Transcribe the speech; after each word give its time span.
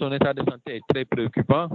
Son 0.00 0.10
état 0.12 0.32
de 0.32 0.42
santé 0.50 0.76
est 0.76 0.82
très 0.88 1.04
préoccupant 1.04 1.68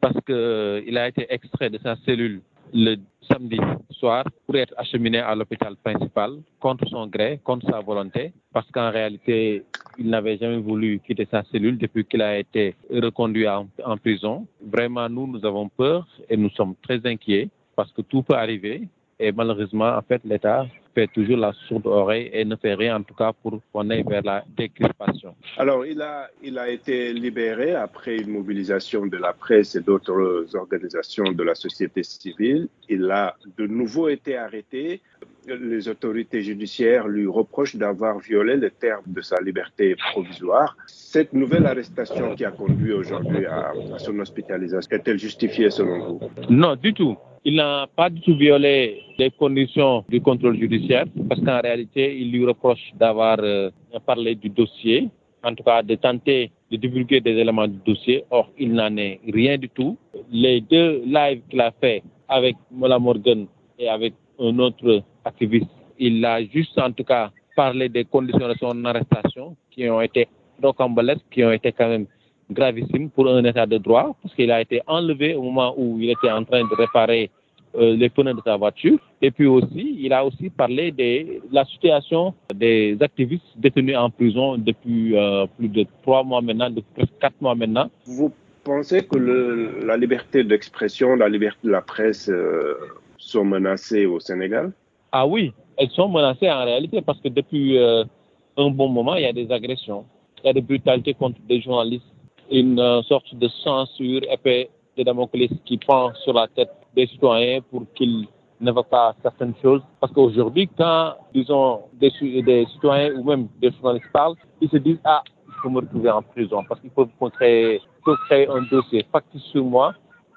parce 0.00 0.14
qu'il 0.24 0.96
a 0.96 1.08
été 1.08 1.26
extrait 1.28 1.68
de 1.68 1.78
sa 1.78 1.96
cellule 2.06 2.40
le 2.72 2.94
samedi 3.28 3.58
soir 3.90 4.24
pour 4.46 4.54
être 4.54 4.72
acheminé 4.76 5.18
à 5.18 5.34
l'hôpital 5.34 5.74
principal 5.74 6.38
contre 6.60 6.86
son 6.86 7.08
gré, 7.08 7.40
contre 7.42 7.68
sa 7.68 7.80
volonté, 7.80 8.32
parce 8.52 8.70
qu'en 8.70 8.92
réalité, 8.92 9.64
il 9.98 10.08
n'avait 10.10 10.38
jamais 10.38 10.58
voulu 10.58 11.00
quitter 11.00 11.26
sa 11.28 11.42
cellule 11.50 11.76
depuis 11.76 12.04
qu'il 12.04 12.22
a 12.22 12.38
été 12.38 12.76
reconduit 12.88 13.48
en, 13.48 13.66
en, 13.84 13.96
prison. 13.96 14.46
Vraiment, 14.64 15.08
nous, 15.08 15.26
nous 15.26 15.44
avons 15.44 15.68
peur 15.68 16.06
et 16.30 16.36
nous 16.36 16.50
sommes 16.50 16.76
très 16.82 17.04
inquiets 17.04 17.48
parce 17.74 17.90
que 17.90 18.02
tout 18.02 18.22
peut 18.22 18.36
arriver. 18.36 18.88
Et 19.24 19.30
malheureusement, 19.30 19.90
en 19.96 20.02
fait, 20.02 20.20
l'État 20.24 20.66
fait 20.96 21.06
toujours 21.06 21.38
la 21.38 21.52
sourde 21.66 21.86
oreille 21.86 22.28
et 22.32 22.44
ne 22.44 22.56
fait 22.56 22.74
rien, 22.74 22.96
en 22.96 23.04
tout 23.04 23.14
cas, 23.14 23.32
pour 23.40 23.60
qu'on 23.72 23.88
aille 23.88 24.02
vers 24.02 24.24
la 24.24 24.44
décrispation. 24.56 25.32
Alors, 25.56 25.86
il 25.86 26.02
a, 26.02 26.28
il 26.42 26.58
a 26.58 26.68
été 26.68 27.12
libéré 27.12 27.68
après 27.74 28.16
une 28.16 28.30
mobilisation 28.38 29.06
de 29.06 29.16
la 29.16 29.32
presse 29.32 29.76
et 29.76 29.80
d'autres 29.80 30.44
organisations 30.54 31.30
de 31.40 31.42
la 31.44 31.54
société 31.54 32.02
civile. 32.02 32.66
Il 32.88 33.08
a 33.10 33.36
de 33.56 33.66
nouveau 33.66 34.08
été 34.08 34.36
arrêté. 34.36 35.00
Les 35.46 35.88
autorités 35.88 36.42
judiciaires 36.42 37.06
lui 37.06 37.26
reprochent 37.26 37.76
d'avoir 37.76 38.18
violé 38.18 38.56
les 38.56 38.70
termes 38.70 39.08
de 39.18 39.20
sa 39.20 39.40
liberté 39.40 39.94
provisoire. 40.10 40.76
Cette 40.88 41.32
nouvelle 41.32 41.66
arrestation 41.66 42.34
qui 42.34 42.44
a 42.44 42.50
conduit 42.50 42.92
aujourd'hui 42.92 43.46
à, 43.46 43.72
à 43.94 43.98
son 43.98 44.18
hospitalisation 44.18 44.96
est-elle 44.96 45.18
justifiée 45.18 45.70
selon 45.70 45.98
vous? 46.06 46.20
Non, 46.50 46.74
du 46.76 46.92
tout. 46.92 47.16
Il 47.44 47.56
n'a 47.56 47.88
pas 47.96 48.08
du 48.08 48.20
tout 48.20 48.36
violé 48.36 49.02
les 49.18 49.30
conditions 49.32 50.04
du 50.08 50.20
contrôle 50.20 50.56
judiciaire 50.58 51.06
parce 51.28 51.40
qu'en 51.40 51.60
réalité, 51.60 52.16
il 52.16 52.30
lui 52.30 52.46
reproche 52.46 52.92
d'avoir 52.94 53.38
euh, 53.40 53.70
parlé 54.06 54.36
du 54.36 54.48
dossier, 54.48 55.08
en 55.42 55.52
tout 55.52 55.64
cas 55.64 55.82
de 55.82 55.96
tenter 55.96 56.52
de 56.70 56.76
divulguer 56.76 57.20
des 57.20 57.32
éléments 57.32 57.66
du 57.66 57.78
dossier. 57.84 58.24
Or, 58.30 58.48
il 58.56 58.72
n'en 58.72 58.96
est 58.96 59.18
rien 59.26 59.58
du 59.58 59.68
tout. 59.68 59.98
Les 60.30 60.60
deux 60.60 61.02
lives 61.04 61.42
qu'il 61.50 61.60
a 61.60 61.72
fait 61.80 62.04
avec 62.28 62.54
Mola 62.70 63.00
Morgan 63.00 63.46
et 63.76 63.88
avec 63.88 64.14
un 64.38 64.56
autre 64.60 65.02
activiste, 65.24 65.66
il 65.98 66.24
a 66.24 66.44
juste 66.44 66.78
en 66.78 66.92
tout 66.92 67.04
cas 67.04 67.32
parlé 67.56 67.88
des 67.88 68.04
conditions 68.04 68.48
de 68.48 68.54
son 68.54 68.84
arrestation 68.84 69.56
qui 69.72 69.90
ont 69.90 70.00
été 70.00 70.28
rocambolesques, 70.62 71.26
qui 71.30 71.42
ont 71.44 71.50
été 71.50 71.72
quand 71.72 71.88
même 71.88 72.06
gravissime 72.52 73.10
pour 73.10 73.28
un 73.28 73.44
état 73.44 73.66
de 73.66 73.78
droit 73.78 74.16
parce 74.22 74.34
qu'il 74.34 74.50
a 74.50 74.60
été 74.60 74.80
enlevé 74.86 75.34
au 75.34 75.42
moment 75.42 75.74
où 75.76 75.98
il 76.00 76.10
était 76.10 76.30
en 76.30 76.44
train 76.44 76.62
de 76.62 76.74
réparer 76.74 77.30
euh, 77.74 77.96
les 77.96 78.10
pneus 78.10 78.34
de 78.34 78.42
sa 78.44 78.56
voiture. 78.58 78.98
Et 79.22 79.30
puis 79.30 79.46
aussi, 79.46 79.96
il 79.98 80.12
a 80.12 80.24
aussi 80.26 80.50
parlé 80.50 80.92
de 80.92 81.40
la 81.50 81.64
situation 81.64 82.34
des 82.54 82.98
activistes 83.00 83.46
détenus 83.56 83.96
en 83.96 84.10
prison 84.10 84.58
depuis 84.58 85.16
euh, 85.16 85.46
plus 85.56 85.68
de 85.68 85.86
trois 86.02 86.22
mois 86.22 86.42
maintenant, 86.42 86.68
depuis 86.68 86.92
presque 86.94 87.18
quatre 87.18 87.40
mois 87.40 87.54
maintenant. 87.54 87.90
Vous 88.04 88.30
pensez 88.62 89.06
que 89.06 89.16
le, 89.16 89.86
la 89.86 89.96
liberté 89.96 90.44
d'expression, 90.44 91.16
la 91.16 91.30
liberté 91.30 91.60
de 91.64 91.70
la 91.72 91.80
presse 91.80 92.28
euh, 92.28 92.74
sont 93.16 93.46
menacées 93.46 94.04
au 94.04 94.20
Sénégal? 94.20 94.72
Ah 95.10 95.26
oui, 95.26 95.52
elles 95.78 95.90
sont 95.90 96.10
menacées 96.10 96.50
en 96.50 96.64
réalité 96.64 97.00
parce 97.00 97.20
que 97.20 97.28
depuis 97.28 97.78
un 97.78 98.70
bon 98.70 98.88
moment, 98.88 99.14
il 99.16 99.22
y 99.22 99.26
a 99.26 99.32
des 99.32 99.50
agressions, 99.50 100.04
il 100.42 100.46
y 100.46 100.50
a 100.50 100.52
des 100.52 100.60
brutalités 100.60 101.14
contre 101.14 101.38
des 101.48 101.60
journalistes 101.62 102.04
une 102.52 102.78
euh, 102.78 103.02
sorte 103.02 103.34
de 103.34 103.48
censure 103.48 104.20
épée 104.30 104.68
de 104.96 105.02
Damoclès 105.02 105.50
qui 105.64 105.78
pend 105.78 106.12
sur 106.22 106.34
la 106.34 106.46
tête 106.48 106.70
des 106.94 107.06
citoyens 107.06 107.60
pour 107.70 107.84
qu'ils 107.94 108.26
ne 108.60 108.70
voient 108.70 108.84
pas 108.84 109.14
certaines 109.22 109.54
choses. 109.62 109.80
Parce 110.00 110.12
qu'aujourd'hui, 110.12 110.68
quand, 110.76 111.14
disons, 111.34 111.80
des, 111.94 112.12
des, 112.42 112.66
citoyens 112.66 113.14
ou 113.16 113.24
même 113.24 113.48
des 113.60 113.70
journalistes 113.72 114.12
parlent, 114.12 114.36
ils 114.60 114.68
se 114.68 114.76
disent, 114.76 115.00
ah, 115.04 115.22
il 115.48 115.54
faut 115.62 115.70
me 115.70 115.80
retrouver 115.80 116.10
en 116.10 116.22
prison 116.22 116.62
parce 116.68 116.80
qu'il 116.80 116.90
faut 116.90 117.06
créer, 117.30 117.80
faut 118.04 118.14
un 118.30 118.62
dossier 118.70 119.06
factice 119.10 119.42
sur 119.44 119.64
moi 119.64 119.94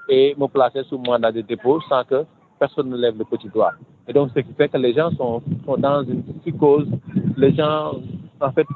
et 0.07 0.35
me 0.37 0.47
placer 0.47 0.83
sous 0.83 0.97
mandat 0.97 1.31
de 1.31 1.41
dépôt 1.41 1.81
sans 1.89 2.03
que 2.05 2.25
personne 2.59 2.89
ne 2.89 2.97
lève 2.97 3.17
le 3.17 3.25
petit 3.25 3.49
doigt. 3.49 3.73
Et 4.07 4.13
donc, 4.13 4.29
ce 4.35 4.39
qui 4.39 4.53
fait 4.53 4.69
que 4.69 4.77
les 4.77 4.93
gens 4.93 5.11
sont, 5.11 5.41
sont 5.65 5.77
dans 5.77 6.03
une 6.03 6.23
psychose. 6.41 6.87
Les 7.35 7.53
gens, 7.53 7.95
en 8.39 8.51
fait, 8.51 8.67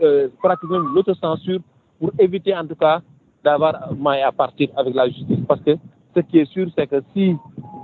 euh, 0.00 0.28
pratiquent 0.40 0.70
même 0.70 0.94
l'autocensure 0.94 1.60
pour 1.98 2.10
éviter 2.18 2.54
en 2.56 2.66
tout 2.66 2.76
cas 2.76 3.00
d'avoir 3.44 3.92
maille 3.94 4.22
à 4.22 4.32
partir 4.32 4.68
avec 4.76 4.94
la 4.94 5.08
justice. 5.08 5.38
Parce 5.46 5.60
que 5.62 5.76
ce 6.14 6.20
qui 6.20 6.38
est 6.38 6.50
sûr, 6.52 6.68
c'est 6.76 6.86
que 6.86 7.02
si 7.14 7.34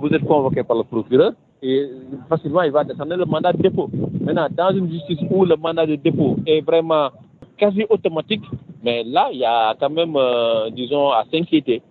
vous 0.01 0.07
êtes 0.09 0.25
convoqué 0.25 0.63
par 0.63 0.77
le 0.77 0.83
procureur, 0.83 1.33
et 1.61 1.89
facilement 2.29 2.61
il 2.61 2.71
va 2.71 2.83
descendre 2.83 3.15
le 3.15 3.25
mandat 3.25 3.53
de 3.53 3.61
dépôt. 3.61 3.89
Maintenant, 4.21 4.47
dans 4.51 4.75
une 4.75 4.91
justice 4.91 5.19
où 5.29 5.45
le 5.45 5.55
mandat 5.55 5.85
de 5.85 5.95
dépôt 5.95 6.37
est 6.45 6.61
vraiment 6.61 7.09
quasi 7.57 7.85
automatique, 7.89 8.43
mais 8.83 9.03
là, 9.03 9.29
il 9.31 9.39
y 9.39 9.45
a 9.45 9.75
quand 9.79 9.89
même, 9.89 10.15
euh, 10.15 10.69
disons, 10.69 11.09
à 11.09 11.23
s'inquiéter. 11.31 11.81